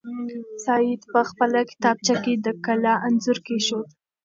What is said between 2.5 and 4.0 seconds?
کلا انځور کېښود.